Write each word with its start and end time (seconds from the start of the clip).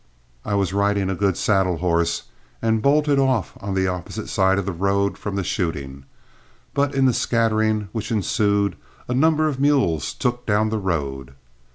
I 0.43 0.55
was 0.55 0.73
riding 0.73 1.11
a 1.11 1.15
good 1.15 1.37
saddle 1.37 1.77
horse 1.77 2.23
and 2.59 2.81
bolted 2.81 3.19
off 3.19 3.55
on 3.61 3.75
the 3.75 3.87
opposite 3.87 4.29
side 4.29 4.57
of 4.57 4.65
the 4.65 4.71
road 4.71 5.15
from 5.15 5.35
the 5.35 5.43
shooting; 5.43 6.05
but 6.73 6.95
in 6.95 7.05
the 7.05 7.13
scattering 7.13 7.87
which 7.91 8.11
ensued 8.11 8.77
a 9.07 9.13
number 9.13 9.47
of 9.47 9.59
mules 9.59 10.15
took 10.15 10.47
down 10.47 10.69
the 10.69 10.79
road. 10.79 11.35